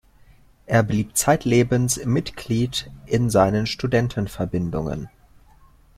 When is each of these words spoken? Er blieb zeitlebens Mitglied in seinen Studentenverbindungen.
Er 0.65 0.81
blieb 0.81 1.15
zeitlebens 1.15 2.05
Mitglied 2.05 2.89
in 3.05 3.29
seinen 3.29 3.67
Studentenverbindungen. 3.67 5.09